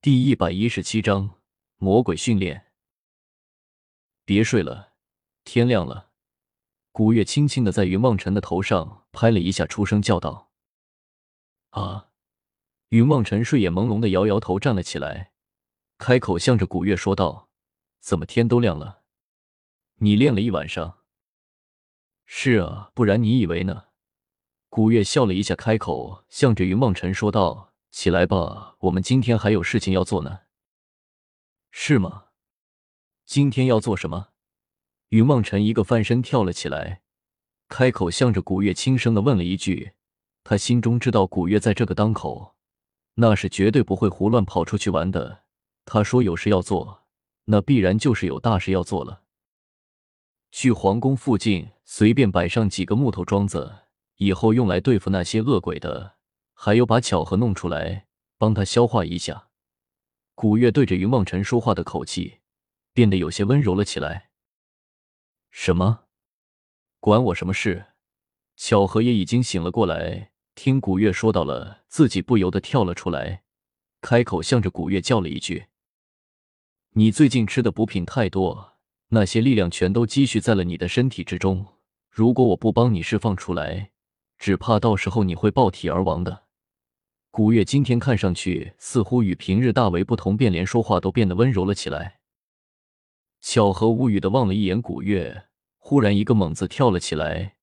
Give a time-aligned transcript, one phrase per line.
[0.00, 1.40] 第一百一十七章
[1.78, 2.70] 魔鬼训练。
[4.24, 4.92] 别睡了，
[5.42, 6.12] 天亮了。
[6.92, 10.52] 古月轻轻的在云望尘的头上拍了一下，出声叫道
[11.70, 12.10] ：“啊！”
[12.90, 15.32] 云望尘睡眼朦胧的摇摇头，站了起来，
[15.98, 17.48] 开口向着古月说道
[17.98, 19.02] ：“怎么天都亮了？
[19.96, 21.00] 你练了一晚上
[22.24, 23.86] ？”“是啊，不然你以为呢？”
[24.70, 30.40] 古月笑了一下，开口向着云望尘说道：“起来吧，我们今天还有事情要做呢。
[31.70, 32.26] ”“是吗？
[33.24, 34.28] 今天要做什么？”
[35.10, 37.02] 云梦辰一个翻身跳了起来，
[37.68, 39.92] 开口向着古月轻声的问了一句。
[40.44, 42.56] 他心中知道，古月在这个当口，
[43.14, 45.44] 那是绝对不会胡乱跑出去玩的。
[45.84, 47.06] 他说有事要做，
[47.44, 49.22] 那必然就是有大事要做了。
[50.50, 53.84] 去皇宫附近随便摆上几个木头桩子，
[54.16, 56.17] 以后用来对付那些恶鬼的。
[56.60, 59.50] 还有把巧合弄出来，帮他消化一下。
[60.34, 62.40] 古月对着云望尘说话的口气
[62.92, 64.30] 变得有些温柔了起来。
[65.50, 66.06] 什么？
[66.98, 67.86] 管我什么事？
[68.56, 73.44] 巧合也已经醒了过来，听古月说到了，自己不由得跳了出来，
[74.00, 75.68] 开口向着古月叫了一句
[76.94, 78.78] ：“你最近吃的补品太多，
[79.10, 81.64] 那些力量全都积蓄在了你的身体之中。
[82.10, 83.92] 如果我不帮你释放出来，
[84.38, 86.46] 只怕到时候你会爆体而亡的。”
[87.38, 92.18] 古月今天看上去似乎与平日大为不同，便连说话都变得温柔了起来。
[93.40, 95.44] 巧合无语的望了一眼古月，
[95.76, 97.54] 忽然一个猛子跳了起来，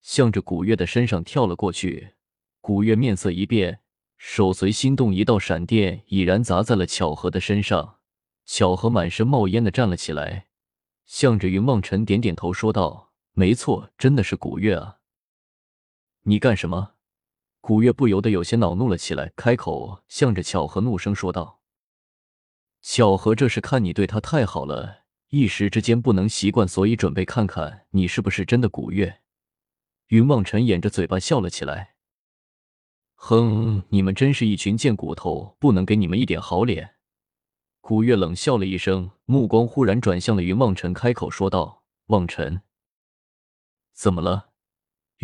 [0.00, 2.10] 向着古月的身上跳了过去。
[2.60, 3.80] 古月面色一变，
[4.16, 7.96] 手随心动，一道闪电已然砸在了巧合的身上。
[8.46, 10.46] 巧合满身冒烟的站了起来，
[11.06, 14.98] 向着云望尘点点头，说道：“没错，真的是古月啊！
[16.22, 16.92] 你干什么？”
[17.66, 21.62] 古月不由得有些恼怒了起来，开口向着巧合怒声说道
[22.82, 29.22] ：“巧合，这是看你对他太好了。”一时之间不能习惯，所以准备看看你是不是真的古月。
[30.08, 31.94] 云望尘掩着嘴巴笑了起来。
[33.14, 36.96] 哼，你们真是一群贱骨头，不能给你们一点好脸。
[37.80, 42.60] 古月冷笑了一声，目光忽然转向了云望尘，开口说道：“望尘，
[43.94, 44.50] 怎么了？”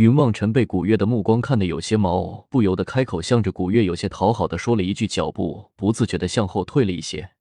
[0.00, 7.32] 云望尘被古月的目光看得有些毛，不由得开口向着古月有些讨好的说了一句，脚步不自觉的向后退了一些。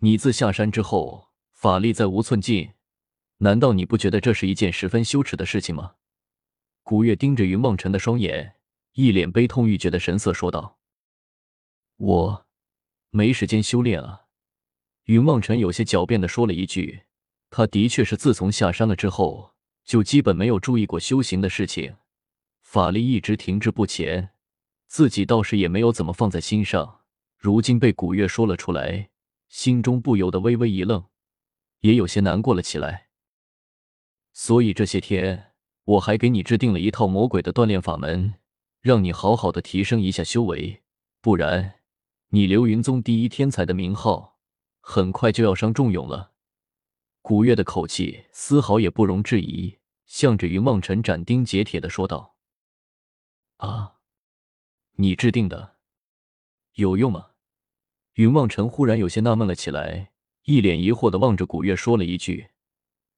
[0.00, 1.30] 你自下山之后。
[1.52, 2.70] 法力再无寸进，
[3.38, 5.96] 难道你不觉得这是一件十分羞耻的事情吗？
[6.82, 8.56] 古月盯着云望尘的双眼，
[8.94, 10.78] 一脸悲痛欲绝的神色说道
[11.98, 12.46] ：“我
[13.10, 14.22] 没时间修炼啊。”
[15.04, 17.02] 云望尘有些狡辩的说了一句
[17.50, 19.52] ：“他的确是自从下山了之后，
[19.84, 21.96] 就基本没有注意过修行的事情，
[22.60, 24.30] 法力一直停滞不前，
[24.86, 27.00] 自己倒是也没有怎么放在心上。
[27.36, 29.10] 如今被古月说了出来，
[29.48, 31.04] 心中不由得微微一愣。”
[31.80, 33.08] 也有些难过了起来，
[34.34, 35.52] 所以这些天
[35.84, 38.34] 我还给你制定了一套魔鬼的锻炼法门，
[38.82, 40.82] 让你好好的提升一下修为，
[41.22, 41.76] 不然
[42.28, 44.36] 你流云宗第一天才的名号
[44.80, 46.32] 很快就要伤仲永了。
[47.22, 52.36] 古月的口气丝毫也不容置疑，向着云望尘斩钉截铁的说道
[53.58, 53.96] ：“啊，
[54.96, 55.76] 你制定的
[56.74, 57.28] 有用吗？”
[58.14, 60.12] 云望尘忽然有些纳闷了起来。
[60.44, 62.50] 一脸疑惑的望着古月，说了一句，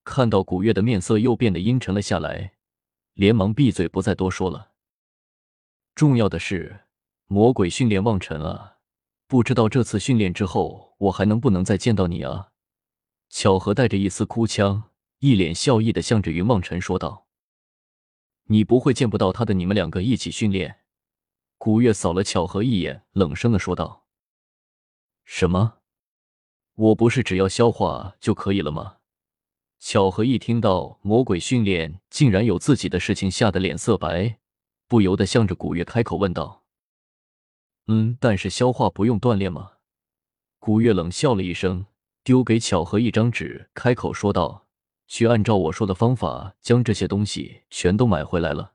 [0.04, 2.54] 看到古月的面色又变得阴沉了下来，
[3.14, 4.72] 连忙闭嘴，不再多说了。
[5.94, 6.80] 重要的是，
[7.26, 8.78] 魔鬼训练望尘啊，
[9.28, 12.51] 不知道这次训练之后，我还能不能再见到你啊？
[13.34, 17.26] 巧合带着一丝哭腔，一脸笑意的向着云望尘说道
[18.48, 20.80] ：“你不会见不到他的，你们两个一起训练。”
[21.56, 24.04] 古月扫了巧合一眼，冷声的说道
[25.24, 25.78] ：“什么？”
[26.76, 28.98] 我不是只要消化就可以了吗？
[29.78, 34.38] 巧合一听到魔鬼训练竟然有自己的事情，吓得脸色白，
[34.86, 36.64] 不由得向着古月开口问道
[37.88, 39.72] ：“嗯，但是消化不用锻炼吗？”
[40.60, 41.86] 古月冷笑了一声，
[42.24, 44.66] 丢给巧合一张纸，开口说道
[45.08, 48.74] ：“去按照我说的方法将这些东西全都买回来了。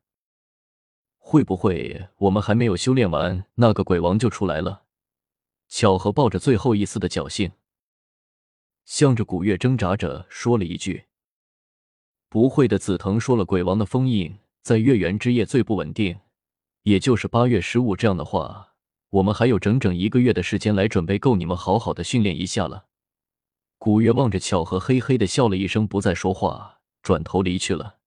[1.18, 4.84] 会不会我们还没有修炼完，那个鬼王就出来了？”
[5.70, 7.52] 巧合抱着最后一丝的侥幸。
[8.84, 11.06] 向着古月挣扎着说了一句
[12.28, 16.20] ：“不会的。”紫藤说了：“鬼王的封印在月圆之夜最不稳定，
[16.84, 17.96] 也就是八月十五。
[17.96, 18.74] 这样的话，
[19.10, 22.86] 我们还有整整一个月的时间来准备，够你们好好的训练一下了。”
[23.78, 28.00] 古月望着巧合，嘿嘿的笑了一声，不再说话，转头离去了。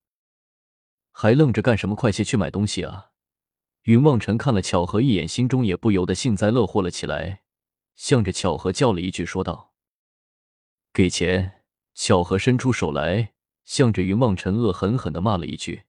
[1.13, 1.95] 还愣着干什么？
[1.95, 3.13] 快些去买东西啊！
[3.85, 7.43] 云望尘看了巧合一眼，心中也不由得幸灾乐祸了起来。
[7.97, 9.73] 向着巧合叫了一句，说道
[10.93, 11.63] ：“给钱。”
[11.95, 13.33] 巧合伸出手来，
[13.65, 15.85] 向着云梦尘恶狠狠的骂了一句。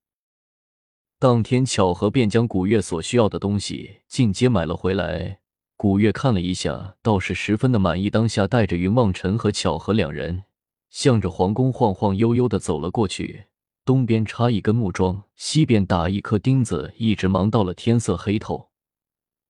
[1.19, 5.40] 当天，巧合便将古月所需要的东西进阶买了回来。
[5.81, 8.07] 古月看了一下，倒是十分的满意。
[8.07, 10.44] 当下，带着云梦尘和巧合两人，
[10.92, 13.45] 向着皇宫晃晃悠悠的走了过去。
[13.83, 18.69] 东边插一根木桩，西边打一颗钉子，一直忙到了天色黑透。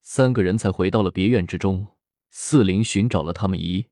[0.01, 1.85] 三个人才回到了别院之中。
[2.29, 3.87] 四灵寻找了他们一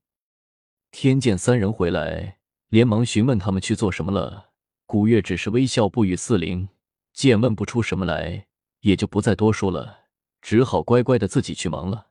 [0.92, 2.38] 天，见三人回来。
[2.70, 4.52] 连忙询问他们去做什么了。
[4.86, 6.16] 古月只是微笑不语。
[6.16, 6.70] 四灵
[7.12, 8.48] 见问不出什么来，
[8.80, 10.06] 也就不再多说了，
[10.42, 12.06] 只好乖乖的自己去忙了。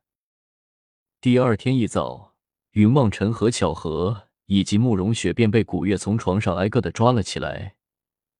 [1.20, 2.36] 第二天一早，
[2.74, 7.74] 云望尘和巧合以及慕容雪便被古月从床上挨个的抓了起来。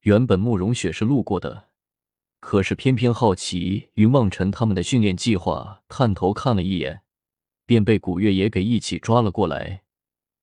[0.03, 1.71] 原本慕容雪是路过的，
[2.39, 7.01] 可是偏偏好奇云望尘他们的训练计划，探头看了一眼，
[7.67, 9.83] 便被古月也给一起抓了过来。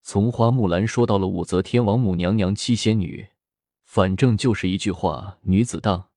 [0.04, 3.30] 从花木兰说到了武则天、王母娘娘、七仙女，
[3.86, 6.10] 反正就是一句话：女子当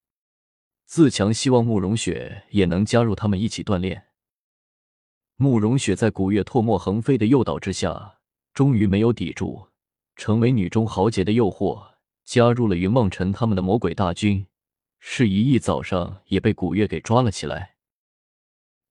[0.84, 1.32] 自强。
[1.32, 4.07] 希望慕容雪也能加入他们一起锻炼。
[5.40, 8.16] 慕容雪在古月唾沫横飞的诱导之下，
[8.52, 9.68] 终于没有抵住，
[10.16, 11.80] 成为女中豪杰的诱惑，
[12.24, 14.44] 加入了云梦尘他们的魔鬼大军。
[14.98, 17.76] 是一一早上也被古月给抓了起来。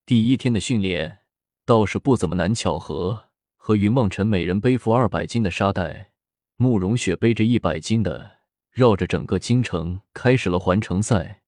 [0.06, 1.20] 第一天的训练
[1.66, 3.26] 倒是不怎么难，巧合。
[3.58, 6.12] 和云梦辰每人背负二百斤的沙袋，
[6.56, 8.38] 慕容雪背着一百斤的，
[8.72, 11.42] 绕着整个京城开始了环城赛。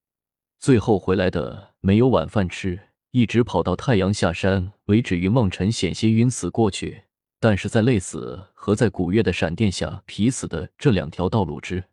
[0.60, 5.18] 最后回来的没有晚饭吃，一直跑到太阳下山为止。
[5.18, 7.06] 云梦辰险些晕死过去，
[7.40, 11.86] 但是在累死和在古月的闪电下劈死的这两条道路之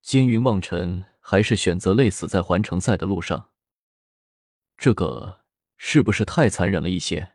[0.00, 3.50] 间，云梦辰还是选择累死在环城赛的路上。
[4.78, 5.40] 这个
[5.76, 7.32] 是不是太残忍了一些？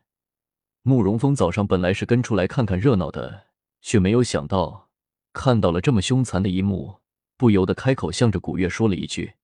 [0.82, 3.46] 慕容峰早上本来是跟出来看看热闹的，
[3.80, 4.88] 却没有想到
[5.32, 7.00] 看到了这么凶残的一幕，
[7.36, 9.34] 不由得开口向着古月说了一句：“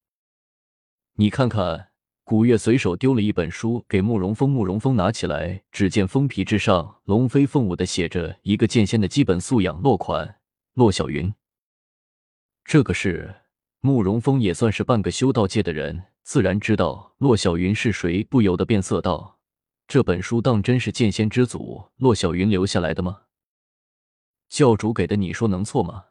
[1.14, 1.92] 你看看。”
[2.28, 10.40] 古月随手丢了一本书给慕容峰，慕容峰拿起来，只见封皮之上龙飞凤舞的写着一个剑仙的基本素养，落款
[10.74, 11.32] 骆小云。
[12.64, 13.32] 这个是
[13.78, 19.38] 慕容峰也算是半个修道界的人，自然知道骆小云是谁，不由得变色道。
[19.86, 23.20] 这本书当真是剑仙之祖骆小云留下来的吗？
[24.48, 26.06] 教主给的，你说能错吗？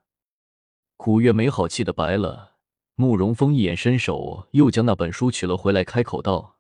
[0.96, 2.55] 古月没好气的白了
[2.96, 6.58] 慕容峰一眼，伸手又将那本书取了回来，开口道：“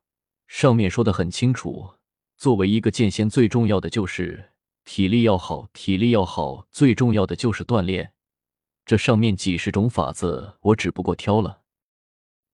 [0.47, 1.93] 上面说的很清楚，
[2.35, 4.51] 作为一个剑仙，最重要的就是
[4.83, 8.11] 体力要好，体力要好，最重要的就是锻炼。
[8.85, 11.61] 这上面几十种法子，我只不过挑了。”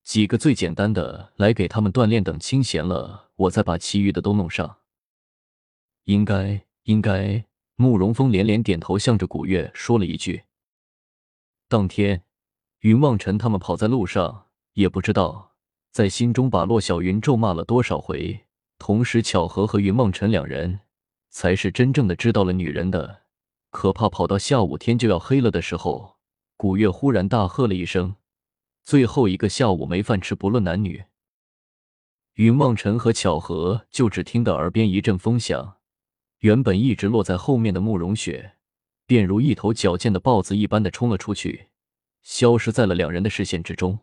[0.03, 4.77] 几个最简单的来给他们锻炼，等清闲了，我再把其余的都弄上。
[6.05, 7.45] 应该，应该。
[7.75, 10.43] 慕容峰连连点头，向着古月说了一句。
[11.67, 12.23] 当天，
[12.81, 15.51] 云望尘他们跑在路上，也不知道
[15.91, 18.47] 在心中把骆小云咒骂了多少回。
[18.79, 20.79] 同时，巧合和云望尘两人
[21.29, 23.21] 才是真正的知道了女人的
[23.69, 24.09] 可怕。
[24.09, 26.17] 跑到下午天就要黑了的时候，
[26.57, 28.15] 古月忽然大喝了一声。
[28.83, 31.03] 最后一个下午没饭吃，不论男女。
[32.33, 35.77] 云望尘和巧合就只听得耳边一阵风响，
[36.39, 38.53] 原本一直落在后面的慕容雪，
[39.05, 41.67] 便如一头矫健的豹子一般的冲了出去，
[42.21, 43.99] 消失在了两人的视线之中。